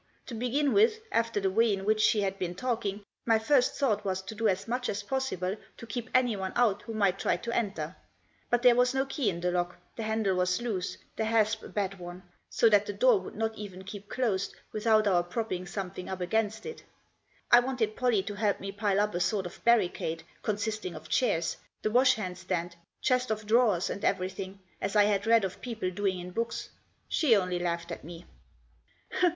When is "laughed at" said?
27.59-28.03